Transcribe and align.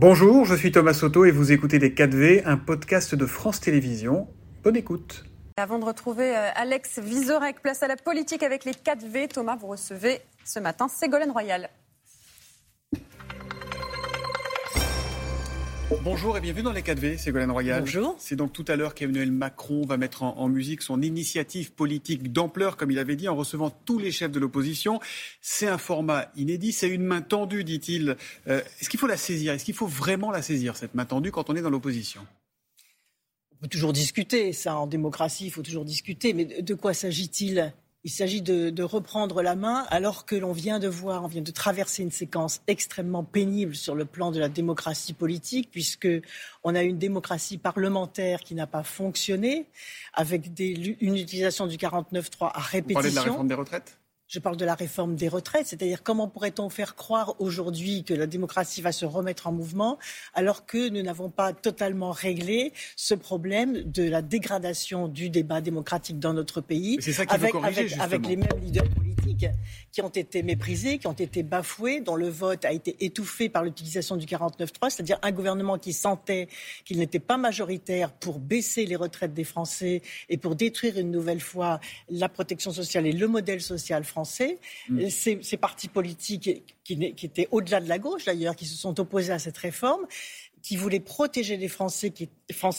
Bonjour, 0.00 0.44
je 0.44 0.54
suis 0.54 0.70
Thomas 0.70 0.94
Soto 0.94 1.24
et 1.24 1.32
vous 1.32 1.50
écoutez 1.50 1.80
Les 1.80 1.90
4V, 1.90 2.42
un 2.44 2.56
podcast 2.56 3.16
de 3.16 3.26
France 3.26 3.58
Télévisions. 3.58 4.28
Bonne 4.62 4.76
écoute. 4.76 5.24
Avant 5.56 5.80
de 5.80 5.84
retrouver 5.84 6.36
euh, 6.36 6.50
Alex 6.54 7.00
Vizorek, 7.00 7.60
place 7.62 7.82
à 7.82 7.88
la 7.88 7.96
politique 7.96 8.44
avec 8.44 8.64
les 8.64 8.74
4V. 8.74 9.26
Thomas, 9.26 9.56
vous 9.56 9.66
recevez 9.66 10.20
ce 10.44 10.60
matin 10.60 10.86
Ségolène 10.86 11.32
Royal. 11.32 11.68
Bonjour 15.96 16.36
et 16.36 16.42
bienvenue 16.42 16.64
dans 16.64 16.72
les 16.72 16.82
4V, 16.82 17.16
Ségolène 17.16 17.50
Royal. 17.50 17.80
Bonjour. 17.80 18.14
C'est 18.18 18.36
donc 18.36 18.52
tout 18.52 18.64
à 18.68 18.76
l'heure 18.76 18.94
qu'Emmanuel 18.94 19.32
Macron 19.32 19.86
va 19.86 19.96
mettre 19.96 20.22
en, 20.22 20.48
musique 20.48 20.82
son 20.82 21.00
initiative 21.00 21.72
politique 21.72 22.30
d'ampleur, 22.30 22.76
comme 22.76 22.90
il 22.90 22.98
avait 22.98 23.16
dit, 23.16 23.26
en 23.26 23.34
recevant 23.34 23.70
tous 23.70 23.98
les 23.98 24.12
chefs 24.12 24.30
de 24.30 24.38
l'opposition. 24.38 25.00
C'est 25.40 25.66
un 25.66 25.78
format 25.78 26.30
inédit, 26.36 26.72
c'est 26.72 26.88
une 26.88 27.04
main 27.04 27.22
tendue, 27.22 27.64
dit-il. 27.64 28.16
Euh, 28.48 28.60
est-ce 28.80 28.90
qu'il 28.90 29.00
faut 29.00 29.06
la 29.06 29.16
saisir? 29.16 29.54
Est-ce 29.54 29.64
qu'il 29.64 29.74
faut 29.74 29.86
vraiment 29.86 30.30
la 30.30 30.42
saisir, 30.42 30.76
cette 30.76 30.94
main 30.94 31.06
tendue, 31.06 31.30
quand 31.30 31.48
on 31.48 31.56
est 31.56 31.62
dans 31.62 31.70
l'opposition? 31.70 32.20
On 33.52 33.56
peut 33.62 33.68
toujours 33.68 33.94
discuter, 33.94 34.52
ça 34.52 34.76
en 34.76 34.86
démocratie, 34.86 35.46
il 35.46 35.50
faut 35.50 35.62
toujours 35.62 35.86
discuter, 35.86 36.34
mais 36.34 36.44
de 36.44 36.74
quoi 36.74 36.92
s'agit-il? 36.92 37.72
Il 38.08 38.10
s'agit 38.10 38.40
de, 38.40 38.82
reprendre 38.82 39.42
la 39.42 39.54
main 39.54 39.84
alors 39.90 40.24
que 40.24 40.34
l'on 40.34 40.52
vient 40.52 40.78
de 40.78 40.88
voir, 40.88 41.24
on 41.24 41.26
vient 41.26 41.42
de 41.42 41.50
traverser 41.50 42.02
une 42.02 42.10
séquence 42.10 42.62
extrêmement 42.66 43.22
pénible 43.22 43.74
sur 43.74 43.94
le 43.94 44.06
plan 44.06 44.30
de 44.30 44.40
la 44.40 44.48
démocratie 44.48 45.12
politique, 45.12 45.68
puisque 45.70 46.08
on 46.64 46.74
a 46.74 46.82
une 46.84 46.96
démocratie 46.96 47.58
parlementaire 47.58 48.40
qui 48.40 48.54
n'a 48.54 48.66
pas 48.66 48.82
fonctionné, 48.82 49.66
avec 50.14 50.54
des, 50.54 50.96
une 51.02 51.16
utilisation 51.16 51.66
du 51.66 51.76
49.3 51.76 52.50
à 52.54 52.60
répétition. 52.60 52.86
Vous 52.88 52.94
parlez 52.94 53.10
de 53.10 53.14
la 53.14 53.22
réforme 53.24 53.48
des 53.48 53.54
retraites? 53.54 53.98
Je 54.28 54.38
parle 54.38 54.56
de 54.56 54.64
la 54.64 54.74
réforme 54.74 55.16
des 55.16 55.28
retraites, 55.28 55.66
c'est-à-dire 55.66 56.02
comment 56.02 56.28
pourrait-on 56.28 56.68
faire 56.68 56.94
croire 56.94 57.34
aujourd'hui 57.38 58.04
que 58.04 58.14
la 58.14 58.26
démocratie 58.26 58.82
va 58.82 58.92
se 58.92 59.06
remettre 59.06 59.46
en 59.46 59.52
mouvement 59.52 59.98
alors 60.34 60.66
que 60.66 60.88
nous 60.90 61.02
n'avons 61.02 61.30
pas 61.30 61.52
totalement 61.52 62.10
réglé 62.10 62.72
ce 62.96 63.14
problème 63.14 63.82
de 63.84 64.08
la 64.08 64.22
dégradation 64.22 65.08
du 65.08 65.30
débat 65.30 65.60
démocratique 65.60 66.18
dans 66.18 66.34
notre 66.34 66.60
pays 66.60 66.98
ça 67.00 67.24
avec, 67.28 67.52
corriger, 67.52 67.88
avec, 68.00 68.26
les 68.26 68.36
mêmes 68.36 68.48
leaders 68.60 68.88
politiques 68.90 69.17
qui 69.92 70.02
ont 70.02 70.08
été 70.08 70.42
méprisés, 70.42 70.98
qui 70.98 71.06
ont 71.06 71.12
été 71.12 71.42
bafoués, 71.42 72.00
dont 72.00 72.16
le 72.16 72.28
vote 72.28 72.64
a 72.64 72.72
été 72.72 72.96
étouffé 73.00 73.48
par 73.48 73.64
l'utilisation 73.64 74.16
du 74.16 74.26
49.3, 74.26 74.90
c'est-à-dire 74.90 75.18
un 75.22 75.32
gouvernement 75.32 75.78
qui 75.78 75.92
sentait 75.92 76.48
qu'il 76.84 76.98
n'était 76.98 77.18
pas 77.18 77.36
majoritaire 77.36 78.12
pour 78.12 78.38
baisser 78.38 78.86
les 78.86 78.96
retraites 78.96 79.34
des 79.34 79.44
Français 79.44 80.02
et 80.28 80.36
pour 80.36 80.54
détruire 80.54 80.98
une 80.98 81.10
nouvelle 81.10 81.40
fois 81.40 81.80
la 82.08 82.28
protection 82.28 82.72
sociale 82.72 83.06
et 83.06 83.12
le 83.12 83.28
modèle 83.28 83.60
social 83.60 84.04
français 84.04 84.58
mm. 84.88 85.08
ces, 85.08 85.56
partis 85.56 85.88
politiques 85.88 86.62
qui, 86.84 87.14
qui 87.14 87.26
étaient 87.26 87.48
au-delà 87.50 87.80
de 87.80 87.88
la 87.88 87.98
gauche 87.98 88.24
d'ailleurs, 88.24 88.56
qui 88.56 88.66
se 88.66 88.76
sont 88.76 88.98
opposés 89.00 89.32
à 89.32 89.38
cette 89.38 89.58
réforme, 89.58 90.06
qui 90.62 90.76
voulaient 90.76 91.00
protéger 91.00 91.56
les 91.56 91.68
Français, 91.68 92.10
qui, 92.10 92.28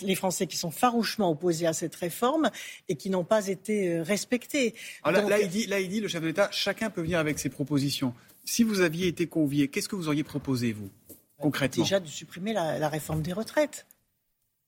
les 0.02 0.16
Français 0.16 0.48
qui 0.48 0.58
sont 0.58 0.72
farouchement 0.72 1.30
opposés 1.32 1.68
à 1.68 1.74
cette 1.74 1.96
réforme 1.96 2.50
et 2.88 2.96
qui 2.96 3.10
n'ont 3.10 3.24
pas 3.24 3.48
été 3.48 3.94
euh, 3.98 4.04
respectés. 4.04 4.76
là, 5.06 5.40
il 5.40 5.50
dit, 5.50 5.66
là, 5.68 5.80
il 5.80 5.90
dit, 5.90 6.00
le 6.00 6.08
chef 6.08 6.22
de 6.22 6.28
l'État, 6.28 6.50
chacun 6.52 6.90
peut 6.90 7.02
venir 7.02 7.20
avec 7.20 7.40
ses 7.40 7.50
propositions. 7.50 8.14
Si 8.46 8.64
vous 8.64 8.82
aviez 8.82 9.08
été 9.08 9.28
convié, 9.28 9.68
qu'est-ce 9.68 9.90
que 9.90 9.96
vous 9.96 10.08
auriez 10.08 10.24
proposé, 10.24 10.74
vous, 10.74 10.90
concrètement? 11.40 11.84
Déjà 11.84 12.00
de 12.00 12.08
supprimer 12.08 12.54
la 12.54 12.90
réforme 12.90 13.22
des 13.22 13.34
retraites 13.34 13.86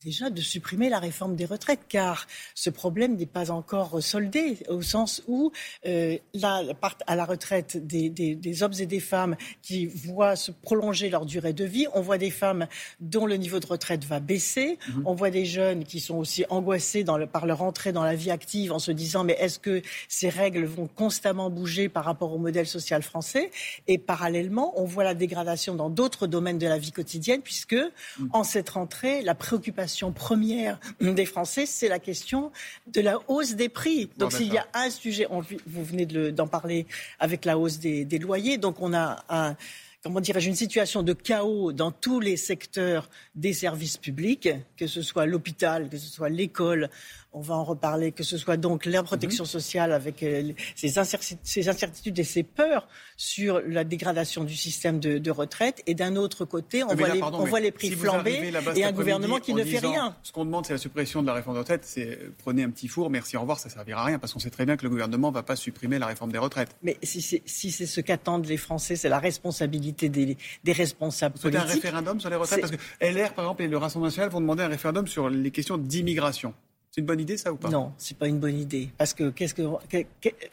déjà 0.04 0.32
de 0.32 0.42
supprimer 0.42 0.90
la 0.90 0.98
réforme 0.98 1.36
des 1.36 1.46
retraites, 1.46 1.82
car 1.88 2.26
ce 2.56 2.72
problème 2.72 3.18
n'est 3.18 3.28
pas 3.28 3.52
encore 3.52 4.02
soldé, 4.02 4.58
au 4.68 4.82
sens 4.82 5.22
où 5.28 5.52
euh, 5.86 6.18
là, 6.34 6.64
partent 6.74 7.04
à 7.06 7.16
la 7.16 7.24
retraite 7.24 7.78
des, 7.86 8.10
des, 8.10 8.64
hommes 8.64 8.74
et 8.80 8.88
des 8.88 9.00
femmes 9.00 9.36
qui 9.62 9.86
voient 9.86 10.36
se 10.36 10.52
prolonger 10.52 11.10
leur 11.10 11.28
durée 11.28 11.54
de 11.54 11.66
vie. 11.66 11.86
On 11.94 12.02
voit 12.02 12.18
des 12.18 12.32
femmes 12.32 12.68
dont 13.00 13.28
le 13.28 13.36
niveau 13.36 13.60
de 13.60 13.68
retraite 13.68 14.04
va 14.04 14.20
baisser. 14.20 14.80
Mhm. 14.90 15.04
On 15.06 15.14
voit 15.14 15.30
des 15.30 15.46
jeunes 15.46 15.84
qui 15.84 16.00
sont 16.00 16.16
aussi 16.16 16.46
angoissés 16.50 17.04
dans 17.04 17.18
le, 17.18 17.28
par 17.28 17.46
leur 17.46 17.62
entrée 17.62 17.92
dans 17.92 18.04
la 18.04 18.16
vie 18.16 18.32
active 18.32 18.72
en 18.72 18.80
se 18.80 18.92
disant 18.92 19.24
mais 19.24 19.34
est-ce 19.40 19.60
que 19.60 19.84
ces 20.08 20.30
règles 20.30 20.66
vont 20.66 20.88
constamment 20.88 21.52
bouger 21.52 21.90
par 21.90 22.06
rapport 22.06 22.34
au 22.34 22.40
modèle 22.40 22.68
social 22.68 23.04
français? 23.04 23.52
Et 23.88 24.00
parallèlement, 24.00 24.74
on 24.82 24.86
voit 24.86 25.04
la 25.04 25.14
dégradation 25.14 25.76
dans 25.76 25.92
d'autres 25.92 26.26
domaines 26.26 26.58
de 26.58 26.68
la 26.68 26.80
vie 26.80 26.92
quotidienne, 26.92 27.42
puisque 27.42 27.74
mhm. 27.74 28.30
en 28.34 28.44
cette 28.44 28.70
rentrée, 28.70 29.22
la 29.22 29.36
préoccupation 29.36 29.91
première 30.14 30.80
des 31.00 31.26
Français, 31.26 31.66
c'est 31.66 31.88
la 31.88 32.00
question 32.00 32.52
de 32.88 33.02
la 33.02 33.20
hausse 33.28 33.56
des 33.56 33.70
prix. 33.70 34.10
Donc 34.18 34.32
s'il 34.34 34.54
y 34.54 34.58
a 34.58 34.68
un 34.74 34.90
sujet, 34.90 35.28
vous 35.68 35.84
venez 35.84 36.06
d'en 36.06 36.48
parler 36.48 36.86
avec 37.20 37.46
la 37.46 37.58
hausse 37.58 37.80
des, 37.80 38.06
des 38.06 38.20
loyers, 38.20 38.58
donc 38.58 38.82
on 38.82 38.94
a 38.94 39.24
un 39.30 39.56
comment 40.04 40.20
dirais-je, 40.20 40.50
une 40.50 40.56
situation 40.56 41.04
de 41.04 41.14
chaos 41.14 41.74
dans 41.74 41.92
tous 41.92 42.20
les 42.20 42.38
secteurs 42.38 43.10
des 43.36 43.54
services 43.54 43.98
publics, 43.98 44.50
que 44.76 44.88
ce 44.88 45.02
soit 45.02 45.26
l'hôpital, 45.26 45.90
que 45.90 45.98
ce 45.98 46.10
soit 46.10 46.30
l'école, 46.30 46.90
on 47.34 47.40
va 47.40 47.56
en 47.56 47.64
reparler, 47.64 48.12
que 48.12 48.24
ce 48.24 48.38
soit 48.38 48.58
donc 48.58 48.86
la 48.86 49.04
protection 49.04 49.44
mhm. 49.44 49.50
sociale 49.50 49.94
avec 49.94 50.22
euh, 50.24 50.52
ces, 50.76 50.98
incertitudes 51.00 52.20
et 52.20 52.24
ces 52.24 52.44
peurs 52.44 52.88
sur 53.16 53.62
la 53.66 53.84
dégradation 53.84 54.44
du 54.44 54.56
système 54.56 55.00
de, 55.00 55.32
retraite. 55.32 55.82
Et 55.88 55.94
d'un 55.94 56.18
autre 56.18 56.44
côté, 56.44 56.84
on, 56.84 56.94
voit, 56.94 57.10
les, 57.10 57.24
on 57.24 57.46
voit, 57.46 57.60
les, 57.62 57.72
prix 57.72 57.92
flamber 57.92 58.52
et 58.76 58.84
un 58.84 58.92
gouvernement 58.92 59.40
qui 59.40 59.54
ne 59.54 59.64
fait 59.64 59.80
rien. 59.80 60.16
Ce 60.24 60.32
qu'on 60.32 60.44
demande, 60.44 60.66
c'est 60.66 60.74
la 60.74 60.80
suppression 60.80 61.22
de 61.22 61.28
la 61.28 61.34
réforme 61.34 61.56
des 61.56 61.62
retraites. 61.62 61.86
C'est 61.86 62.08
euh, 62.08 62.34
prenez 62.38 62.64
un 62.64 62.70
petit 62.70 62.90
four, 62.90 63.10
merci, 63.10 63.38
au 63.38 63.42
revoir, 63.42 63.60
ça 63.60 63.70
ne 63.70 63.74
servira 63.74 64.02
à 64.02 64.06
rien 64.06 64.20
parce 64.20 64.34
qu'on 64.34 64.40
sait 64.40 64.50
très 64.50 64.66
bien 64.66 64.76
que 64.76 64.84
le 64.84 64.90
gouvernement 64.90 65.30
ne 65.30 65.34
va 65.34 65.44
pas 65.44 65.56
supprimer 65.56 66.00
la 66.00 66.08
réforme 66.08 66.32
des 66.32 66.38
retraites. 66.38 66.76
Mais 66.84 66.98
si 67.02 67.22
c'est 67.22 67.44
si 67.46 67.72
ce 67.72 68.02
qu'attendent 68.02 68.48
les 68.48 68.58
Français, 68.58 68.96
c'est 68.96 69.10
la 69.10 69.20
responsabilité 69.20 70.10
des, 70.10 70.38
des 70.64 70.72
responsables 70.74 71.36
Vous 71.36 71.44
politiques. 71.44 71.70
un 71.70 71.74
référendum 71.74 72.20
sur 72.20 72.30
les 72.30 72.36
retraites? 72.36 72.60
Parce 72.60 72.72
que 72.72 72.78
LR, 73.00 73.34
par 73.34 73.46
exemple, 73.46 73.64
et 73.64 73.68
le 73.68 73.78
Rassemblement 73.78 74.08
national 74.08 74.30
vont 74.30 74.42
demander 74.42 74.64
un 74.64 74.68
référendum 74.68 75.08
sur 75.08 75.30
les 75.30 75.52
questions 75.52 75.78
d'immigration. 75.78 76.54
C'est 76.94 77.00
une 77.00 77.08
bonne 77.08 77.22
idée, 77.22 77.38
ça 77.38 77.54
ou 77.54 77.56
pas? 77.56 77.70
Non, 77.70 77.94
c'est 77.98 78.18
pas 78.18 78.28
une 78.28 78.40
bonne 78.40 78.60
idée. 78.60 78.90
Parce 78.98 79.14
que 79.14 79.30
qu'est-ce 79.30 79.54
que 79.54 79.64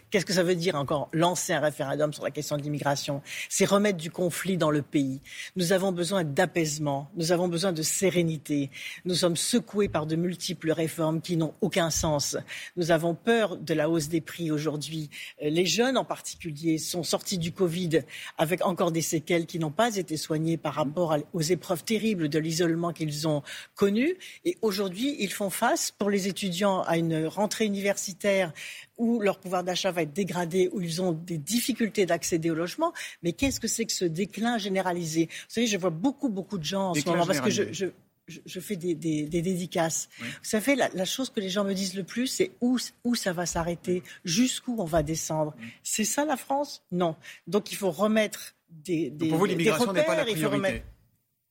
que 0.08 0.32
ça 0.32 0.44
veut 0.44 0.54
dire 0.54 0.76
encore 0.76 1.08
lancer 1.12 1.52
un 1.52 1.58
référendum 1.58 2.12
sur 2.12 2.22
la 2.22 2.30
question 2.30 2.56
de 2.56 2.62
l'immigration? 2.62 3.22
C'est 3.48 3.64
remettre 3.64 3.98
du 3.98 4.12
conflit 4.12 4.56
dans 4.56 4.70
le 4.70 4.82
pays. 4.82 5.20
Nous 5.56 5.72
avons 5.72 5.90
besoin 5.90 6.22
d'apaisement. 6.22 7.10
Nous 7.16 7.32
avons 7.32 7.48
besoin 7.48 7.72
de 7.72 7.82
sérénité. 7.82 8.70
Nous 9.04 9.16
sommes 9.16 9.34
secoués 9.34 9.88
par 9.88 10.06
de 10.06 10.14
multiples 10.14 10.70
réformes 10.70 11.20
qui 11.20 11.36
n'ont 11.36 11.54
aucun 11.60 11.90
sens. 11.90 12.36
Nous 12.76 12.92
avons 12.92 13.16
peur 13.16 13.56
de 13.56 13.74
la 13.74 13.90
hausse 13.90 14.08
des 14.08 14.20
prix 14.20 14.52
aujourd'hui. 14.52 15.10
Euh, 15.42 15.50
les 15.50 15.66
jeunes, 15.66 15.98
en 15.98 16.04
particulier, 16.04 16.78
sont 16.78 17.02
sortis 17.02 17.38
du 17.38 17.50
Covid 17.50 18.02
avec 18.36 18.64
encore 18.64 18.92
des 18.92 19.02
séquelles 19.02 19.46
qui 19.46 19.58
n'ont 19.58 19.72
pas 19.72 19.96
été 19.96 20.16
soignées 20.16 20.56
par 20.56 20.74
rapport 20.74 21.16
aux 21.32 21.42
épreuves 21.42 21.82
terribles 21.82 22.28
de 22.28 22.38
l'isolement 22.38 22.92
qu'ils 22.92 23.26
ont 23.26 23.42
connu. 23.74 24.16
Et 24.44 24.56
aujourd'hui, 24.62 25.16
ils 25.18 25.32
font 25.32 25.50
face 25.50 25.90
pour 25.90 26.10
les 26.10 26.27
étudiants 26.28 26.82
à 26.82 26.96
une 26.96 27.26
rentrée 27.26 27.64
universitaire 27.64 28.52
où 28.96 29.20
leur 29.20 29.38
pouvoir 29.38 29.64
d'achat 29.64 29.90
va 29.90 30.02
être 30.02 30.12
dégradé, 30.12 30.68
où 30.72 30.80
ils 30.80 31.02
ont 31.02 31.12
des 31.12 31.38
difficultés 31.38 32.06
d'accéder 32.06 32.50
au 32.50 32.54
logement. 32.54 32.92
Mais 33.22 33.32
qu'est-ce 33.32 33.60
que 33.60 33.68
c'est 33.68 33.84
que 33.84 33.92
ce 33.92 34.04
déclin 34.04 34.58
généralisé? 34.58 35.26
Vous 35.30 35.54
savez, 35.54 35.66
je 35.66 35.76
vois 35.76 35.90
beaucoup, 35.90 36.28
beaucoup 36.28 36.58
de 36.58 36.64
gens 36.64 36.90
en 36.90 36.94
ce 36.94 37.04
moment, 37.04 37.26
parce 37.26 37.40
que 37.40 37.50
je, 37.50 37.90
je, 38.26 38.60
fais 38.60 38.76
des, 38.76 38.94
dédicaces. 38.94 40.08
Vous 40.18 40.26
savez, 40.42 40.76
la, 40.76 41.04
chose 41.04 41.30
que 41.30 41.40
les 41.40 41.48
gens 41.48 41.64
me 41.64 41.74
disent 41.74 41.94
le 41.94 42.04
plus, 42.04 42.26
c'est 42.26 42.50
où, 42.60 42.78
où 43.04 43.14
ça 43.14 43.32
va 43.32 43.46
s'arrêter, 43.46 44.02
jusqu'ou 44.24 44.76
on 44.78 44.84
va 44.84 45.02
descendre? 45.02 45.54
C'est 45.82 46.04
ça 46.04 46.24
la 46.24 46.36
France? 46.36 46.84
Non. 46.92 47.16
Donc 47.46 47.72
il 47.72 47.76
faut 47.76 47.90
remettre 47.90 48.54
des, 48.68 49.10
des, 49.10 49.28
pour 49.28 49.38
vous, 49.38 49.44
l'immigration 49.46 49.92
n'est 49.92 50.04
pas 50.04 50.16
la 50.16 50.24
priorité. 50.24 50.82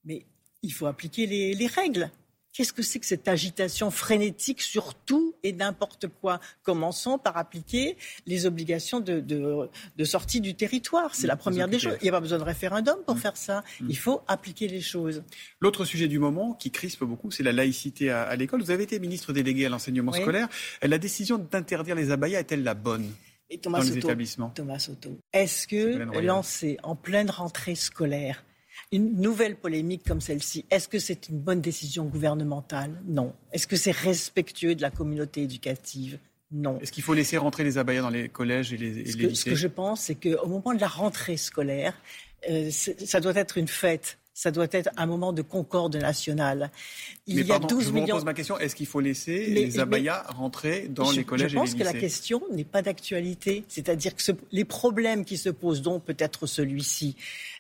Mais 0.03 0.25
il 0.61 0.71
faut 0.71 0.85
appliquer 0.85 1.25
les 1.25 1.67
règles. 1.67 2.11
Qu'est-ce 2.57 2.73
que 2.73 2.81
c'est 2.81 2.97
que 2.97 3.05
cette 3.05 3.27
agitation 3.27 3.91
frénétique 3.91 4.63
sur 4.63 4.95
tout 4.95 5.35
et 5.43 5.53
n'importe 5.53 6.07
quoi? 6.07 6.39
Commençons 6.63 7.19
par 7.19 7.37
appliquer 7.37 7.97
les 8.25 8.47
obligations 8.47 8.99
de, 8.99 9.19
de, 9.19 10.03
sortie 10.03 10.41
du 10.41 10.55
territoire. 10.55 11.13
C'est 11.13 11.27
la 11.27 11.35
première 11.35 11.67
des 11.67 11.77
choses. 11.77 11.97
Il 12.01 12.05
n'y 12.05 12.09
a 12.09 12.13
pas 12.13 12.19
besoin 12.19 12.39
de 12.39 12.43
référendum 12.43 12.97
pour 13.05 13.13
mm. 13.13 13.19
faire 13.19 13.37
ça. 13.37 13.63
Mm. 13.79 13.89
Il 13.91 13.97
faut 13.99 14.21
appliquer 14.27 14.67
les 14.67 14.81
choses. 14.81 15.21
L'autre 15.59 15.85
sujet 15.85 16.07
du 16.07 16.17
moment 16.17 16.53
qui 16.53 16.71
crispe 16.71 17.03
beaucoup, 17.03 17.29
c'est 17.29 17.43
la 17.43 17.51
laïcité 17.51 18.09
à, 18.09 18.35
l'école. 18.35 18.63
Vous 18.63 18.71
avez 18.71 18.85
été 18.85 18.97
ministre 18.97 19.33
délégué 19.33 19.67
à 19.67 19.69
l'enseignement 19.69 20.11
scolaire. 20.11 20.49
La 20.81 20.97
décision 20.97 21.37
d'interdire 21.37 21.93
les 21.93 22.09
abayas 22.09 22.39
est-elle 22.39 22.63
la 22.63 22.73
bonne 22.73 23.07
dans 23.65 23.77
les 23.77 23.99
établissements? 23.99 24.49
Thomas 24.49 24.79
Soto, 24.79 25.19
est-ce 25.31 25.67
que 25.67 26.19
lancer 26.21 26.77
en 26.81 26.95
pleine 26.95 27.29
rentrée 27.29 27.75
scolaire 27.75 28.43
une 28.91 29.19
nouvelle 29.19 29.55
polémique 29.55 30.03
comme 30.05 30.21
celle-ci, 30.21 30.65
est-ce 30.69 30.87
que 30.87 30.99
c'est 30.99 31.29
une 31.29 31.39
bonne 31.39 31.61
décision 31.61 32.05
gouvernementale? 32.05 33.01
Non. 33.05 33.33
Est-ce 33.51 33.67
que 33.67 33.75
c'est 33.75 33.91
respectueux 33.91 34.75
de 34.75 34.81
la 34.81 34.91
communauté 34.91 35.43
éducative? 35.43 36.19
Non. 36.51 36.79
Est-ce 36.79 36.91
qu'il 36.91 37.03
faut 37.03 37.13
laisser 37.13 37.37
rentrer 37.37 37.63
les 37.63 37.77
abayas 37.77 38.01
dans 38.01 38.09
les 38.09 38.29
collèges 38.29 38.71
et 38.71 38.77
les, 38.77 38.99
et 38.99 39.05
ce, 39.11 39.17
que, 39.17 39.33
ce 39.33 39.45
que 39.45 39.55
je 39.55 39.67
pense, 39.67 40.01
c'est 40.01 40.15
qu'au 40.15 40.47
moment 40.47 40.73
de 40.73 40.79
la 40.79 40.87
rentrée 40.87 41.35
scolaire, 41.35 41.93
euh, 42.49 42.69
ça 42.71 43.19
doit 43.19 43.35
être 43.35 43.57
une 43.57 43.67
fête 43.67 44.17
ça 44.37 44.51
doit 44.51 44.67
être 44.69 44.91
un 44.97 45.07
moment 45.07 45.33
de 45.33 45.41
concorde 45.41 45.95
nationale. 45.95 46.69
Il 47.25 47.43
y 47.43 47.51
a 47.51 47.57
12 47.57 47.85
je 47.85 47.89
vous 47.89 47.95
millions. 47.95 48.23
ma 48.23 48.35
question 48.35 48.59
est-ce 48.59 48.75
qu'il 48.75 48.85
faut 48.85 48.99
laisser 48.99 49.47
les 49.47 49.79
abayas 49.79 50.27
rentrer 50.29 50.87
dans 50.89 51.09
les 51.09 51.23
collèges 51.23 51.53
et 51.53 51.55
les 51.55 51.61
lycées 51.61 51.71
Je 51.71 51.77
pense 51.77 51.89
que 51.89 51.95
la 51.95 51.99
question 51.99 52.43
n'est 52.51 52.63
pas 52.63 52.83
d'actualité. 52.83 53.63
C'est-à-dire 53.67 54.15
que 54.15 54.21
les 54.51 54.63
problèmes 54.63 55.25
qui 55.25 55.37
se 55.37 55.49
posent, 55.49 55.81
dont 55.81 55.99
peut-être 55.99 56.45
celui-ci, 56.45 57.15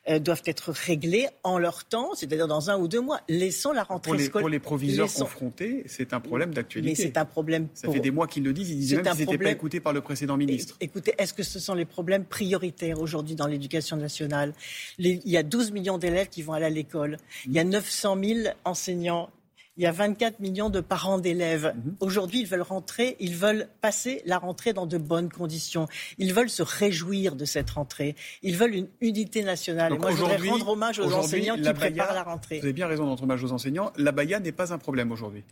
euh, 0.07 0.19
doivent 0.19 0.43
être 0.45 0.71
réglés 0.71 1.27
en 1.43 1.57
leur 1.57 1.83
temps, 1.83 2.11
c'est-à-dire 2.13 2.47
dans 2.47 2.69
un 2.69 2.77
ou 2.77 2.87
deux 2.87 3.01
mois. 3.01 3.21
Laissons 3.27 3.71
la 3.71 3.83
rentrée 3.83 4.11
scolaire. 4.19 4.43
Pour 4.43 4.49
les 4.49 4.59
proviseurs 4.59 5.11
confrontés, 5.11 5.83
c'est 5.87 6.13
un 6.13 6.19
problème 6.19 6.53
d'actualité. 6.53 6.91
Mais 6.91 7.09
c'est 7.09 7.17
un 7.17 7.25
problème. 7.25 7.69
Ça 7.73 7.91
fait 7.91 7.99
des 7.99 8.11
mois 8.11 8.27
qu'ils 8.27 8.43
le 8.43 8.53
disent. 8.53 8.69
Ils 8.69 8.77
disaient 8.77 8.95
même 8.97 9.15
qu'ils 9.15 9.25
n'étaient 9.25 9.43
pas 9.43 9.51
écoutés 9.51 9.79
par 9.79 9.93
le 9.93 10.01
précédent 10.01 10.37
ministre. 10.37 10.77
Écoutez, 10.79 11.15
est-ce 11.17 11.33
que 11.33 11.41
ce 11.41 11.59
sont 11.59 11.73
les 11.73 11.85
problèmes 11.85 12.23
prioritaires 12.23 13.01
aujourd'hui 13.01 13.33
dans 13.33 13.47
l'éducation 13.47 13.97
nationale? 13.97 14.53
Il 14.99 15.21
y 15.25 15.37
a 15.37 15.43
12 15.43 15.71
millions 15.71 15.97
d'élèves 15.97 16.29
qui 16.29 16.43
vont 16.43 16.53
aller 16.53 16.66
à 16.67 16.69
l'école. 16.69 17.17
Il 17.45 17.53
y 17.53 17.59
a 17.59 17.63
900 17.63 18.17
000 18.23 18.39
enseignants 18.65 19.29
il 19.77 19.83
y 19.83 19.85
a 19.85 19.91
24 19.91 20.39
millions 20.39 20.69
de 20.69 20.81
parents 20.81 21.19
d'élèves. 21.19 21.73
Mhm. 21.75 21.95
Aujourd'hui, 21.99 22.39
ils 22.41 22.47
veulent 22.47 22.63
rentrer, 22.63 23.15
ils 23.19 23.35
veulent 23.35 23.67
passer 23.79 24.23
la 24.25 24.39
rentrée 24.39 24.73
dans 24.73 24.87
de 24.87 24.97
bonnes 24.97 25.31
conditions. 25.31 25.87
Ils 26.17 26.33
veulent 26.33 26.49
se 26.49 26.63
réjouir 26.63 27.35
de 27.35 27.45
cette 27.45 27.69
rentrée. 27.69 28.15
Ils 28.41 28.57
veulent 28.57 28.73
une 28.73 28.87
unité 29.01 29.43
nationale. 29.43 29.93
Et 29.93 29.97
moi, 29.99 30.11
je 30.11 30.17
voudrais 30.17 30.37
rendre 30.37 30.69
hommage 30.69 30.99
aux 30.99 31.13
enseignants 31.13 31.55
qui 31.55 31.73
préparent 31.73 32.15
la 32.15 32.23
rentrée. 32.23 32.57
Vous 32.59 32.65
avez 32.65 32.73
bien 32.73 32.87
raison 32.87 33.03
de 33.03 33.09
rendre 33.09 33.23
hommage 33.23 33.43
aux 33.43 33.51
enseignants. 33.51 33.91
La 33.97 34.11
Baïa 34.11 34.39
n'est 34.39 34.51
pas 34.51 34.73
un 34.73 34.79
problème 34.79 35.11
aujourd'hui. 35.11 35.43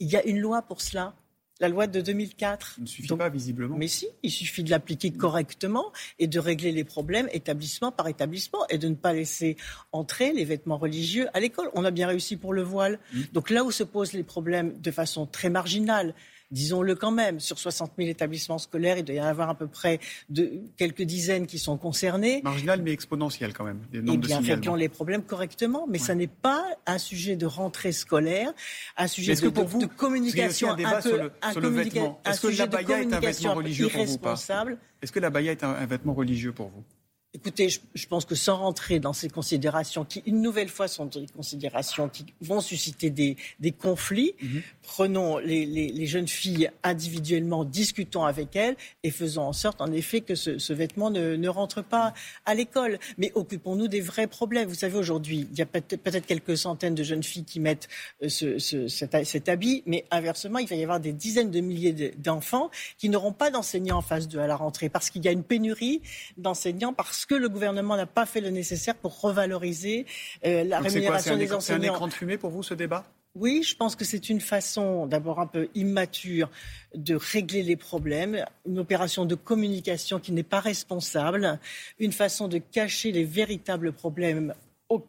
Il 0.00 0.08
y 0.08 0.16
a 0.16 0.24
une 0.24 0.40
loi 0.40 0.62
pour 0.62 0.80
cela 0.80 1.14
la 1.62 1.68
loi 1.68 1.86
de 1.86 2.00
2004. 2.00 2.78
ne 2.80 2.86
suffit 2.86 3.16
pas, 3.16 3.28
visiblement. 3.28 3.76
Mais 3.76 3.86
si, 3.86 4.08
il 4.24 4.30
suffit 4.30 4.64
de 4.64 4.70
l'appliquer 4.70 5.12
correctement 5.12 5.92
et 6.18 6.26
de 6.26 6.40
régler 6.40 6.72
les 6.72 6.82
problèmes 6.82 7.28
établissement 7.32 7.92
par 7.92 8.08
établissement 8.08 8.66
et 8.68 8.78
de 8.78 8.88
ne 8.88 8.96
pas 8.96 9.12
laisser 9.12 9.56
entrer 9.92 10.32
les 10.32 10.44
vêtements 10.44 10.76
religieux 10.76 11.28
à 11.34 11.40
l'école. 11.40 11.70
On 11.74 11.84
a 11.84 11.92
bien 11.92 12.08
réussi 12.08 12.36
pour 12.36 12.52
le 12.52 12.62
voile. 12.62 12.98
Mmh. 13.14 13.20
Donc 13.32 13.48
là 13.50 13.62
où 13.62 13.70
se 13.70 13.84
posent 13.84 14.12
les 14.12 14.24
problèmes 14.24 14.76
de 14.80 14.90
façon 14.90 15.24
très 15.24 15.50
marginale, 15.50 16.14
disons-le 16.52 16.94
quand 16.94 17.10
même, 17.10 17.40
sur 17.40 17.58
60 17.58 17.92
000 17.98 18.08
établissements 18.08 18.58
scolaires, 18.58 18.98
il 18.98 19.04
doit 19.04 19.16
y 19.16 19.20
en 19.20 19.24
avoir 19.24 19.50
à 19.50 19.54
peu 19.54 19.66
près 19.66 19.98
de, 20.28 20.52
quelques 20.76 21.02
dizaines 21.02 21.46
qui 21.46 21.58
sont 21.58 21.76
concernés. 21.76 22.40
Marginal 22.44 22.82
mais 22.82 22.92
exponentiel 22.92 23.52
quand 23.52 23.64
même. 23.64 23.80
Et 23.92 23.98
eh 24.06 24.16
bien, 24.16 24.40
réglons 24.40 24.74
les 24.74 24.88
problèmes 24.88 25.22
correctement, 25.22 25.86
mais 25.88 25.98
ça 25.98 26.14
n'est 26.14 26.26
pas 26.26 26.64
un 26.86 26.98
sujet 26.98 27.36
de 27.36 27.46
rentrée 27.46 27.92
scolaire, 27.92 28.52
un 28.96 29.08
sujet 29.08 29.34
de, 29.34 29.48
pour 29.48 29.64
vous, 29.64 29.80
de, 29.80 29.86
communication 29.86 30.70
un, 30.70 30.76
peu, 30.76 31.00
sur 31.00 31.16
le, 31.16 31.32
sur 31.50 31.60
le 31.60 31.68
vêtement. 31.68 32.20
Est-ce 32.24 32.40
que 32.42 32.56
la 32.58 32.66
baya 32.66 33.00
est 33.00 33.12
un 33.12 33.20
vêtement 33.20 33.54
religieux 33.54 33.88
pour 33.88 34.04
vous 34.04 34.18
Est-ce 35.00 35.12
que 35.12 35.20
la 35.20 35.30
baya 35.30 35.52
est 35.52 35.64
un 35.64 35.86
vêtement 35.86 36.14
religieux 36.14 36.52
pour 36.52 36.68
vous? 36.68 36.84
Écoutez, 37.34 37.70
je, 37.70 38.06
pense 38.08 38.26
que 38.26 38.34
sans 38.34 38.58
rentrer 38.58 39.00
dans 39.00 39.14
ces 39.14 39.30
considérations 39.30 40.04
qui, 40.04 40.22
une 40.26 40.42
nouvelle 40.42 40.68
fois, 40.68 40.86
sont 40.86 41.06
des 41.06 41.24
considérations 41.34 42.10
qui 42.10 42.26
vont 42.42 42.60
susciter 42.60 43.08
des, 43.08 43.36
conflits, 43.72 44.34
mhm. 44.42 44.62
prenons 44.82 45.38
les, 45.38 46.06
jeunes 46.06 46.28
filles 46.28 46.70
individuellement, 46.82 47.64
discutons 47.64 48.24
avec 48.24 48.54
elles 48.54 48.76
et 49.02 49.10
faisons 49.10 49.44
en 49.44 49.54
sorte, 49.54 49.80
en 49.80 49.90
effet, 49.92 50.20
que 50.20 50.34
ce, 50.34 50.72
vêtement 50.74 51.08
ne, 51.10 51.48
rentre 51.48 51.82
pas 51.82 52.12
à 52.44 52.54
l'école. 52.54 52.98
Mais 53.16 53.32
occupons-nous 53.34 53.88
des 53.88 54.02
vrais 54.02 54.26
problèmes. 54.26 54.68
Vous 54.68 54.74
savez, 54.74 54.98
aujourd'hui, 54.98 55.48
il 55.50 55.58
y 55.58 55.62
a 55.62 55.66
peut-être 55.66 56.26
quelques 56.26 56.58
centaines 56.58 56.94
de 56.94 57.02
jeunes 57.02 57.22
filles 57.22 57.46
qui 57.46 57.60
mettent 57.60 57.88
euh, 58.22 58.58
cet, 58.58 59.48
habit, 59.48 59.82
mais 59.86 60.04
inversement, 60.10 60.58
il 60.58 60.68
va 60.68 60.76
y 60.76 60.82
avoir 60.82 61.00
des 61.00 61.14
dizaines 61.14 61.50
de 61.50 61.60
milliers 61.60 62.12
d'enfants 62.18 62.70
qui 62.98 63.08
n'auront 63.08 63.32
pas 63.32 63.50
d'enseignants 63.50 63.96
en 63.96 64.02
face 64.02 64.28
d'eux 64.28 64.40
à 64.40 64.46
la 64.46 64.56
rentrée 64.56 64.90
parce 64.90 65.08
qu'il 65.08 65.24
y 65.24 65.28
a 65.28 65.32
une 65.32 65.44
pénurie 65.44 66.02
d'enseignants 66.36 66.92
parce 66.92 67.21
parce 67.22 67.40
que 67.40 67.40
le 67.40 67.48
gouvernement 67.48 67.96
n'a 67.96 68.06
pas 68.06 68.26
fait 68.26 68.40
le 68.40 68.50
nécessaire 68.50 68.96
pour 68.96 69.20
revaloriser 69.20 70.06
euh, 70.44 70.64
la 70.64 70.80
rémunération 70.80 71.36
des 71.36 71.52
enseignants. 71.52 71.80
C'est 71.80 71.88
un 71.88 71.92
écran 71.92 72.08
de 72.08 72.12
fumée 72.12 72.36
pour 72.36 72.50
vous, 72.50 72.64
ce 72.64 72.74
débat? 72.74 73.04
Oui, 73.36 73.62
je 73.62 73.76
pense 73.76 73.94
que 73.94 74.04
c'est 74.04 74.28
une 74.28 74.40
façon, 74.40 75.06
d'abord 75.06 75.38
un 75.38 75.46
peu 75.46 75.68
immature, 75.76 76.50
de 76.96 77.14
régler 77.14 77.62
les 77.62 77.76
problèmes, 77.76 78.44
une 78.66 78.80
opération 78.80 79.24
de 79.24 79.36
communication 79.36 80.18
qui 80.18 80.32
n'est 80.32 80.42
pas 80.42 80.58
responsable, 80.58 81.60
une 82.00 82.12
façon 82.12 82.48
de 82.48 82.58
cacher 82.58 83.12
les 83.12 83.24
véritables 83.24 83.92
problèmes 83.92 84.52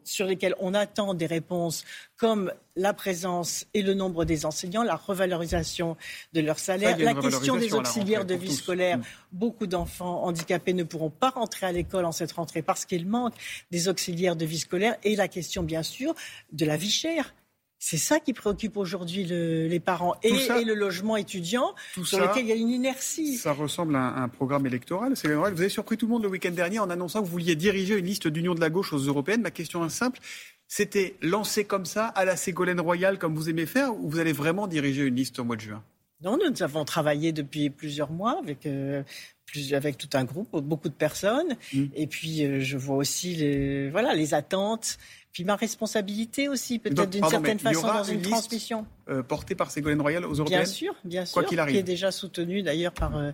sur 0.04 0.26
lesquels 0.26 0.56
on 0.60 0.74
attend 0.74 1.14
des 1.14 1.26
réponses 1.26 1.84
comme 2.18 2.52
la 2.76 2.94
présence 2.94 3.66
et 3.74 3.82
le 3.82 3.94
nombre 3.94 4.26
des 4.26 4.46
enseignants, 4.46 4.84
la 4.84 4.96
revalorisation 4.96 5.98
de 6.34 6.42
leur 6.42 6.60
salaire, 6.60 6.98
la 6.98 7.14
question 7.14 7.58
des 7.58 7.74
auxiliaires 7.74 8.26
de 8.26 8.36
vie 8.36 8.54
scolaire. 8.54 8.98
Mm. 8.98 9.04
Beaucoup 9.32 9.68
d'enfants 9.68 10.24
handicapés 10.24 10.74
ne 10.74 10.84
pourront 10.84 11.10
pas 11.10 11.30
rentrer 11.30 11.66
à 11.66 11.72
l'école 11.72 12.06
en 12.06 12.12
cette 12.12 12.32
rentrée 12.32 12.62
parce 12.62 12.86
qu'il 12.86 13.08
manque 13.08 13.34
des 13.72 13.88
auxiliaires 13.90 14.36
de 14.36 14.46
vie 14.46 14.60
scolaire 14.60 14.96
et 15.04 15.16
la 15.16 15.28
question, 15.28 15.64
bien 15.64 15.84
sûr, 15.84 16.14
de 16.52 16.66
la 16.66 16.78
vie 16.78 16.92
chère. 16.92 17.34
C'est 17.86 17.98
ça 17.98 18.22
qui 18.22 18.32
préoccupe 18.32 18.78
aujourd'hui 18.78 19.26
les 19.26 19.80
parents 19.82 20.16
et, 20.24 20.32
le 20.64 20.74
logement 20.74 21.18
étudiant, 21.18 21.76
sur 22.06 22.18
lequel 22.18 22.46
il 22.46 22.48
y 22.48 22.52
a 22.54 22.56
une 22.56 22.70
inertie. 22.70 23.36
Ça 23.36 23.52
ressemble 23.52 23.98
à 23.98 24.22
un, 24.24 24.30
programme 24.30 24.66
électoral. 24.66 25.16
Vous 25.22 25.44
avez 25.44 25.68
surpris 25.68 25.98
tout 25.98 26.06
le 26.06 26.14
monde 26.14 26.24
le 26.24 26.30
week-end 26.30 26.52
dernier 26.52 26.80
en 26.80 26.90
annonçant 26.90 27.20
que 27.20 27.26
vous 27.26 27.34
vouliez 27.34 27.58
diriger 27.58 27.98
une 28.00 28.06
liste 28.06 28.30
d'union 28.30 28.56
de 28.56 28.62
la 28.62 28.70
gauche 28.70 28.94
aux 28.94 29.00
européennes. 29.00 29.42
Ma 29.42 29.52
question 29.52 29.86
est 29.86 29.90
simple. 29.90 30.22
C'était 30.66 31.18
lancé 31.22 31.66
comme 31.66 31.86
ça, 31.86 32.06
à 32.08 32.24
la 32.24 32.38
Ségolène 32.38 32.80
Royale, 32.80 33.20
comme 33.20 33.36
vous 33.36 33.50
aimez 33.50 33.66
faire, 33.66 33.94
ou 33.94 34.10
vous 34.10 34.20
allez 34.20 34.32
vraiment 34.32 34.68
diriger 34.68 35.04
une 35.04 35.16
liste 35.16 35.40
au 35.40 35.44
mois 35.44 35.58
de 35.58 35.62
juin? 35.62 35.84
Non, 36.22 36.38
nous 36.38 36.64
avons 36.64 36.86
travaillé 36.86 37.34
depuis 37.34 37.70
plusieurs 37.70 38.12
mois 38.12 38.40
avec, 38.40 38.66
euh, 38.66 39.04
avec 39.74 39.98
tout 39.98 40.10
un 40.14 40.24
groupe, 40.24 40.50
beaucoup 40.64 40.90
de 40.90 40.94
personnes. 40.94 41.56
Mmh. 41.74 41.84
Et 41.96 42.08
puis, 42.08 42.44
euh, 42.44 42.60
je 42.60 42.78
vois 42.78 42.98
aussi 42.98 43.36
les, 43.36 43.90
voilà, 43.90 44.14
les 44.14 44.34
attentes 44.34 44.98
puis 45.34 45.44
ma 45.44 45.56
responsabilité 45.56 46.48
aussi, 46.48 46.78
peut-être 46.78 47.10
d'une 47.10 47.28
certaine 47.28 47.58
façon, 47.58 47.88
dans 47.88 48.04
une, 48.04 48.22
transmission. 48.22 48.86
Euh, 49.10 49.24
portée 49.24 49.56
par 49.56 49.72
Ségolène 49.72 50.00
Royal 50.00 50.24
aux 50.26 50.34
Européennes 50.34 50.62
Bien 50.62 50.72
sûr, 50.72 50.96
bien 51.04 51.26
sûr. 51.26 51.34
Quoi 51.34 51.44
qu'il 51.44 51.60
arrive. 51.60 51.74
Qui 51.74 51.80
est 51.80 51.84
déjà 51.84 52.12
soutenue 52.12 52.62
d'ailleurs 52.62 52.94
par, 52.94 53.18
euh, 53.18 53.32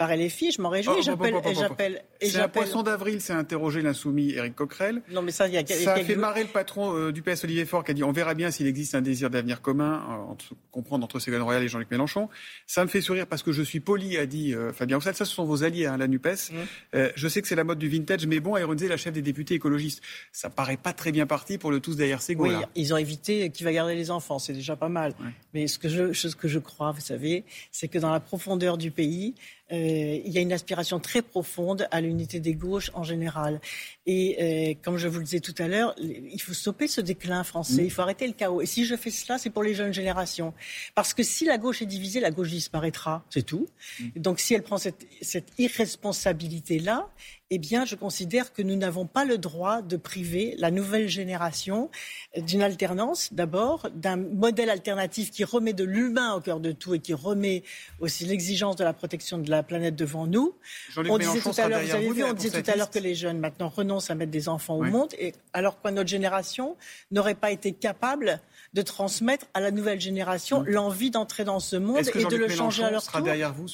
par 0.00 0.16
LFI. 0.16 0.50
Je 0.50 0.62
m'en 0.62 0.70
réjouis. 0.70 0.94
Oh, 0.96 1.52
j'appelle. 1.52 2.02
C'est 2.22 2.40
un 2.40 2.48
poisson 2.48 2.82
d'avril, 2.82 3.20
c'est 3.20 3.34
interrogé 3.34 3.82
l'insoumis 3.82 4.30
Éric 4.30 4.56
Coquerel. 4.56 5.02
Non, 5.10 5.20
mais 5.20 5.30
ça, 5.30 5.46
il 5.46 5.52
y 5.52 5.58
a, 5.58 5.66
ça 5.66 5.92
a 5.92 6.02
fait 6.02 6.16
marrer 6.16 6.42
le 6.42 6.48
patron 6.48 6.96
euh, 6.96 7.12
du 7.12 7.20
PS 7.20 7.44
Olivier 7.44 7.66
Faure 7.66 7.84
qui 7.84 7.90
a 7.90 7.94
dit 7.94 8.02
on 8.02 8.10
verra 8.10 8.32
bien 8.32 8.50
s'il 8.50 8.66
existe 8.66 8.94
un 8.94 9.02
désir 9.02 9.28
d'avenir 9.28 9.60
commun, 9.60 10.02
euh, 10.08 10.32
entre, 10.32 10.54
comprendre 10.70 11.04
entre 11.04 11.18
Ségolène 11.18 11.42
Royal 11.42 11.62
et 11.62 11.68
Jean-Luc 11.68 11.90
Mélenchon. 11.90 12.30
Ça 12.66 12.82
me 12.82 12.88
fait 12.88 13.02
sourire 13.02 13.26
parce 13.26 13.42
que 13.42 13.52
je 13.52 13.62
suis 13.62 13.80
poli, 13.80 14.16
a 14.16 14.24
dit 14.24 14.54
euh, 14.54 14.72
Fabien 14.72 14.96
Roussel. 14.96 15.14
Ça, 15.14 15.26
ce 15.26 15.34
sont 15.34 15.44
vos 15.50 15.64
alliés, 15.64 15.86
hein, 15.86 15.96
la 15.96 16.08
Nupes. 16.08 16.26
Mmh. 16.26 16.98
je 17.14 17.28
sais 17.28 17.42
que 17.42 17.48
c'est 17.48 17.56
la 17.56 17.64
mode 17.64 17.78
du 17.78 17.88
vintage, 17.88 18.26
mais 18.26 18.40
bon, 18.40 18.56
ironiser 18.56 18.88
la 18.88 18.96
chef 18.96 19.12
des 19.12 19.22
députés 19.22 19.54
écologistes, 19.54 20.02
ça 20.32 20.50
paraît 20.50 20.76
pas 20.76 20.92
très 20.92 21.12
bien 21.12 21.26
parti 21.26 21.58
pour 21.58 21.70
le 21.70 21.80
tous 21.80 21.96
derrière 21.96 22.22
Ségolène. 22.22 22.58
Oui, 22.58 22.64
ils 22.74 22.94
ont 22.94 22.96
évité 22.96 23.50
qui 23.50 23.64
va 23.64 23.72
garder 23.72 23.94
les 23.94 24.10
enfants, 24.10 24.38
c'est 24.38 24.52
déjà 24.52 24.76
pas 24.76 24.88
mal. 24.88 25.14
Mais 25.54 25.66
ce 25.66 25.78
que 25.78 25.88
je, 25.88 26.12
ce 26.12 26.34
que 26.34 26.48
je 26.48 26.58
crois, 26.58 26.92
vous 26.92 27.00
savez, 27.00 27.44
c'est 27.70 27.88
que 27.88 27.98
dans 27.98 28.10
la 28.12 28.20
profondeur 28.20 28.78
du 28.78 28.90
pays, 28.90 29.34
euh, 29.34 29.59
il 29.72 30.32
y 30.32 30.38
a 30.38 30.40
une 30.40 30.52
aspiration 30.52 30.98
très 31.00 31.22
profonde 31.22 31.86
à 31.90 32.00
l'unité 32.00 32.40
des 32.40 32.54
gauches 32.54 32.90
en 32.94 33.02
général. 33.02 33.60
Et 34.06 34.36
euh, 34.40 34.74
comme 34.82 34.96
je 34.96 35.08
vous 35.08 35.18
le 35.18 35.24
disais 35.24 35.40
tout 35.40 35.54
à 35.58 35.68
l'heure, 35.68 35.94
il 35.98 36.40
faut 36.40 36.52
stopper 36.52 36.88
ce 36.88 37.00
déclin 37.00 37.44
français, 37.44 37.82
mm. 37.82 37.84
il 37.84 37.90
faut 37.90 38.02
arrêter 38.02 38.26
le 38.26 38.32
chaos. 38.32 38.60
Et 38.60 38.66
si 38.66 38.84
je 38.84 38.96
fais 38.96 39.10
cela, 39.10 39.38
c'est 39.38 39.50
pour 39.50 39.62
les 39.62 39.74
jeunes 39.74 39.92
générations. 39.92 40.52
Parce 40.94 41.14
que 41.14 41.22
si 41.22 41.44
la 41.44 41.58
gauche 41.58 41.82
est 41.82 41.86
divisée, 41.86 42.20
la 42.20 42.30
gauche 42.30 42.50
disparaîtra, 42.50 43.24
c'est 43.30 43.44
tout. 43.44 43.68
Mm. 44.00 44.04
Donc 44.16 44.40
si 44.40 44.54
elle 44.54 44.62
prend 44.62 44.78
cette, 44.78 45.06
cette 45.22 45.52
irresponsabilité-là, 45.58 47.08
eh 47.52 47.58
bien, 47.58 47.84
je 47.84 47.96
considère 47.96 48.52
que 48.52 48.62
nous 48.62 48.76
n'avons 48.76 49.06
pas 49.06 49.24
le 49.24 49.36
droit 49.36 49.82
de 49.82 49.96
priver 49.96 50.54
la 50.58 50.70
nouvelle 50.70 51.08
génération 51.08 51.90
d'une 52.36 52.62
alternance, 52.62 53.32
d'abord, 53.32 53.88
d'un 53.92 54.14
modèle 54.16 54.70
alternatif 54.70 55.32
qui 55.32 55.42
remet 55.42 55.72
de 55.72 55.82
l'humain 55.82 56.34
au 56.34 56.40
cœur 56.40 56.60
de 56.60 56.70
tout 56.70 56.94
et 56.94 57.00
qui 57.00 57.12
remet 57.12 57.64
aussi 57.98 58.24
l'exigence 58.24 58.76
de 58.76 58.84
la 58.84 58.92
protection 58.92 59.38
de 59.38 59.50
la 59.50 59.64
planète 59.64 59.96
devant 59.96 60.28
nous. 60.28 60.54
On 60.96 61.18
disait 61.18 61.40
tout 61.40 61.50
à 61.58 61.68
l'heure, 61.68 61.80
vous 61.80 61.90
avez 61.90 62.10
vu, 62.12 62.22
on 62.22 62.32
disait 62.32 62.62
tout 62.62 62.70
à 62.70 62.76
l'heure 62.76 62.90
que 62.90 63.00
les 63.00 63.16
jeunes 63.16 63.40
maintenant 63.40 63.68
renoncent 63.68 64.10
à 64.10 64.14
mettre 64.14 64.30
des 64.30 64.48
enfants 64.48 64.76
au 64.76 64.84
monde, 64.84 65.12
et 65.18 65.34
alors 65.52 65.82
que 65.82 65.88
notre 65.88 66.08
génération 66.08 66.76
n'aurait 67.10 67.34
pas 67.34 67.50
été 67.50 67.72
capable 67.72 68.40
de 68.72 68.82
transmettre 68.82 69.46
à 69.52 69.60
la 69.60 69.72
nouvelle 69.72 70.00
génération 70.00 70.62
l'envie 70.64 71.10
d'entrer 71.10 71.44
dans 71.44 71.58
ce 71.58 71.74
monde 71.74 71.98
et 71.98 72.24
de 72.24 72.36
le 72.36 72.48
changer 72.48 72.84
à 72.84 72.90
leur 72.90 73.02
sera 73.02 73.20
derrière 73.20 73.52
vous 73.52 73.66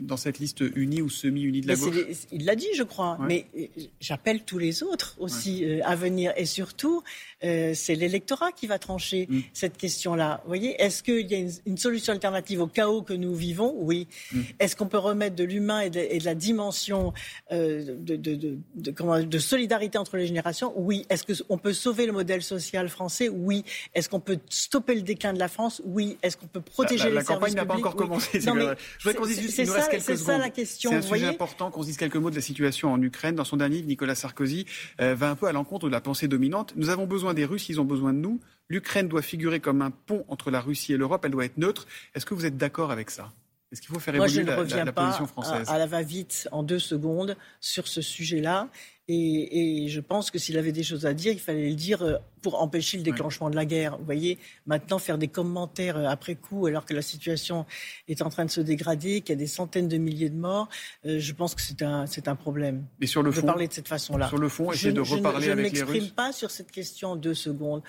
dans 0.00 0.16
cette 0.16 0.40
liste 0.40 0.64
unie 0.74 1.00
ou 1.00 1.08
semi-unie 1.08 1.60
de 1.60 1.68
la 1.68 1.76
gauche 1.76 1.94
Il 2.32 2.44
l'a 2.44 2.56
dit, 2.56 2.66
je 2.74 2.82
crois. 2.82 3.18
Mais 3.20 3.46
euh, 3.56 3.66
j'appelle 4.00 4.42
tous 4.42 4.58
les 4.58 4.82
autres 4.82 5.14
aussi 5.18 5.64
euh, 5.64 5.80
à 5.84 5.94
venir. 5.94 6.32
Et 6.36 6.44
surtout, 6.44 7.04
euh, 7.44 7.72
c'est 7.74 7.94
l'électorat 7.94 8.50
qui 8.50 8.66
va 8.66 8.80
trancher 8.80 9.28
mm. 9.30 9.40
cette 9.52 9.76
question-là. 9.76 10.40
Vous 10.42 10.48
voyez, 10.48 10.80
est-ce 10.82 11.04
qu'il 11.04 11.30
y 11.30 11.34
a 11.34 11.48
une, 11.64 11.78
solution 11.78 12.12
alternative 12.12 12.60
au 12.62 12.66
chaos 12.66 13.02
que 13.02 13.12
nous 13.12 13.34
vivons? 13.34 13.74
Oui. 13.78 14.08
Mm. 14.32 14.40
Est-ce 14.58 14.74
qu'on 14.74 14.88
peut 14.88 14.98
remettre 14.98 15.36
de 15.36 15.44
l'humain 15.44 15.80
et, 15.80 15.90
de 15.90 16.24
la 16.24 16.34
dimension 16.34 17.12
de, 17.52 17.96
de, 18.00 18.56
de, 18.74 19.38
solidarité 19.38 19.98
entre 19.98 20.16
les 20.16 20.26
générations? 20.26 20.72
Oui. 20.74 21.06
Est-ce 21.10 21.44
qu'on 21.44 21.58
peut 21.58 21.72
sauver 21.72 22.06
le 22.06 22.12
modèle 22.12 22.42
social 22.42 22.88
français? 22.88 23.28
Oui. 23.28 23.64
Est-ce 23.94 24.08
qu'on 24.16 24.20
peut 24.20 24.38
stopper 24.48 24.94
le 24.94 25.02
déclin 25.02 25.34
de 25.34 25.38
la 25.38 25.48
France 25.48 25.82
Oui. 25.84 26.16
Est-ce 26.22 26.38
qu'on 26.38 26.46
peut 26.46 26.62
protéger 26.62 27.04
la, 27.04 27.10
les 27.10 27.16
la 27.16 27.24
campagne 27.24 27.54
n'a 27.54 27.66
pas 27.66 27.74
encore 27.74 27.96
commencé. 27.96 28.40
je 28.40 28.48
voudrais 28.50 29.14
qu'on 29.14 29.26
dise, 29.26 29.54
C'est 29.54 29.66
ça 29.66 30.38
la 30.38 30.48
question. 30.48 30.90
C'est 30.90 30.96
un 30.96 31.02
sujet 31.02 31.26
important 31.26 31.70
qu'on 31.70 31.82
se 31.82 31.88
dise 31.88 31.98
quelques 31.98 32.16
mots 32.16 32.30
de 32.30 32.34
la 32.34 32.40
situation 32.40 32.92
en 32.92 33.02
Ukraine. 33.02 33.34
Dans 33.34 33.44
son 33.44 33.58
dernier 33.58 33.76
livre, 33.76 33.88
Nicolas 33.88 34.14
Sarkozy 34.14 34.64
va 34.98 35.28
un 35.28 35.34
peu 35.34 35.46
à 35.46 35.52
l'encontre 35.52 35.86
de 35.86 35.92
la 35.92 36.00
pensée 36.00 36.28
dominante. 36.28 36.72
Nous 36.76 36.88
avons 36.88 37.06
besoin 37.06 37.34
des 37.34 37.44
Russes, 37.44 37.68
ils 37.68 37.78
ont 37.80 37.84
besoin 37.84 38.14
de 38.14 38.18
nous. 38.18 38.40
L'Ukraine 38.68 39.06
doit 39.06 39.22
figurer 39.22 39.60
comme 39.60 39.82
un 39.82 39.90
pont 39.90 40.24
entre 40.28 40.50
la 40.50 40.60
Russie 40.60 40.94
et 40.94 40.96
l'Europe, 40.96 41.24
elle 41.24 41.30
doit 41.30 41.44
être 41.44 41.58
neutre. 41.58 41.86
Est-ce 42.14 42.24
que 42.24 42.34
vous 42.34 42.46
êtes 42.46 42.56
d'accord 42.56 42.90
avec 42.90 43.10
ça? 43.10 43.32
Est-ce 43.72 43.80
qu'il 43.80 43.92
faut 43.92 44.00
faire 44.00 44.14
évoluer 44.14 44.44
Moi, 44.44 44.64
je 44.64 44.76
ne 44.76 44.84
la, 44.84 44.92
position 44.92 45.26
française? 45.26 45.68
à, 45.68 45.78
la 45.78 45.86
va-vite 45.86 46.48
en 46.52 46.62
deux 46.62 46.78
secondes 46.78 47.36
sur 47.60 47.88
ce 47.88 48.00
sujet-là. 48.00 48.68
Et, 49.08 49.86
je 49.88 50.00
pense 50.00 50.32
que 50.32 50.38
s'il 50.38 50.58
avait 50.58 50.72
des 50.72 50.82
choses 50.82 51.06
à 51.06 51.14
dire, 51.14 51.32
il 51.32 51.38
fallait 51.38 51.68
le 51.68 51.76
dire 51.76 52.02
euh, 52.02 52.16
pour 52.42 52.60
empêcher 52.60 52.96
le 52.96 53.04
déclenchement 53.04 53.50
de 53.50 53.54
la 53.54 53.64
guerre. 53.64 53.98
Vous 53.98 54.04
voyez, 54.04 54.36
maintenant 54.66 54.98
faire 54.98 55.16
des 55.16 55.28
commentaires 55.28 55.96
euh, 55.96 56.06
après 56.06 56.34
coup, 56.34 56.66
alors 56.66 56.84
que 56.84 56.92
la 56.92 57.02
situation 57.02 57.66
est 58.08 58.20
en 58.20 58.30
train 58.30 58.44
de 58.44 58.50
se 58.50 58.60
dégrader, 58.60 59.20
qu'il 59.20 59.30
y 59.30 59.38
a 59.38 59.38
des 59.38 59.46
centaines 59.46 59.86
de 59.86 59.96
milliers 59.96 60.28
de 60.28 60.36
morts, 60.36 60.68
euh, 61.04 61.20
je 61.20 61.32
pense 61.34 61.54
que 61.54 61.62
c'est 61.62 61.82
un, 61.82 62.06
c'est 62.06 62.26
un 62.26 62.34
problème. 62.34 62.84
Mais 62.98 63.06
sur 63.06 63.22
le 63.22 63.30
fond, 63.30 63.42
de 63.42 63.46
parler 63.46 63.68
de 63.68 63.72
cette 63.72 63.86
façon-là. 63.86 64.28
Sur 64.28 64.38
le 64.38 64.48
fond, 64.48 64.72
essayer 64.72 64.92
de 64.92 65.00
reparler 65.00 65.50
avec 65.50 65.56
les 65.56 65.70
Russes. 65.70 65.78
Je 65.78 65.84
ne 65.84 65.92
m'exprime 65.92 66.14
pas 66.14 66.32
sur 66.32 66.50
cette 66.50 66.72
question 66.72 67.10
en 67.10 67.16
deux 67.16 67.34
secondes, 67.34 67.82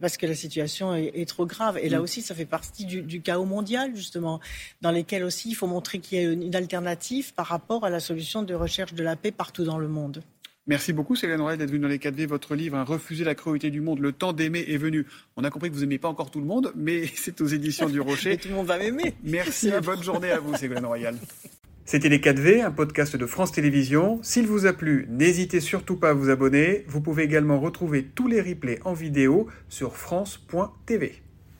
parce 0.00 0.16
que 0.16 0.26
la 0.26 0.34
situation 0.34 0.92
est, 0.96 1.28
trop 1.28 1.46
grave. 1.46 1.78
Et 1.80 1.88
là 1.88 1.98
mm. 1.98 2.02
aussi, 2.02 2.22
ça 2.22 2.34
fait 2.34 2.46
partie 2.46 2.84
du, 2.84 3.02
du, 3.02 3.20
chaos 3.20 3.44
mondial, 3.44 3.94
justement, 3.94 4.40
dans 4.80 4.90
lesquels 4.90 5.22
aussi 5.22 5.50
il 5.50 5.54
faut 5.54 5.68
montrer 5.68 6.00
qu'il 6.00 6.18
y 6.20 6.26
a 6.26 6.32
une 6.32 6.56
alternative 6.56 7.32
par 7.34 7.46
rapport 7.46 7.84
à 7.84 7.90
la 7.90 8.00
solution 8.00 8.42
de 8.42 8.54
recherche 8.54 8.94
de 8.94 9.04
la 9.04 9.14
paix 9.14 9.30
partout 9.30 9.64
dans 9.64 9.78
le 9.78 9.86
monde. 9.86 10.22
Merci 10.68 10.92
beaucoup, 10.92 11.16
Céline 11.16 11.40
Royal, 11.40 11.58
d'être 11.58 11.70
venue 11.70 11.80
dans 11.80 11.88
les 11.88 11.96
4V. 11.96 12.26
Votre 12.26 12.54
livre, 12.54 12.76
un 12.76 12.84
Refuser 12.84 13.24
la 13.24 13.34
cruauté 13.34 13.70
du 13.70 13.80
monde, 13.80 14.00
le 14.00 14.12
temps 14.12 14.34
d'aimer 14.34 14.66
est 14.68 14.76
venu. 14.76 15.06
On 15.36 15.42
a 15.42 15.50
compris 15.50 15.70
que 15.70 15.74
vous 15.74 15.80
n'aimez 15.80 15.98
pas 15.98 16.08
encore 16.08 16.30
tout 16.30 16.40
le 16.40 16.46
monde, 16.46 16.72
mais 16.76 17.06
c'est 17.14 17.40
aux 17.40 17.46
éditions 17.46 17.88
du 17.88 18.00
Rocher. 18.00 18.36
tout 18.36 18.48
le 18.48 18.54
monde 18.54 18.66
va 18.66 18.78
m'aimer. 18.78 19.14
Merci 19.24 19.68
et 19.68 19.80
bonne 19.80 20.02
journée 20.02 20.30
à 20.30 20.40
vous, 20.40 20.54
Ségolène 20.54 20.84
Royal. 20.84 21.16
C'était 21.86 22.10
les 22.10 22.18
4V, 22.18 22.62
un 22.62 22.70
podcast 22.70 23.16
de 23.16 23.24
France 23.24 23.52
Télévisions. 23.52 24.20
S'il 24.22 24.46
vous 24.46 24.66
a 24.66 24.74
plu, 24.74 25.06
n'hésitez 25.08 25.60
surtout 25.60 25.96
pas 25.96 26.10
à 26.10 26.12
vous 26.12 26.28
abonner. 26.28 26.84
Vous 26.86 27.00
pouvez 27.00 27.22
également 27.22 27.58
retrouver 27.58 28.04
tous 28.04 28.28
les 28.28 28.42
replays 28.42 28.78
en 28.84 28.92
vidéo 28.92 29.48
sur 29.70 29.96
France.tv. 29.96 31.22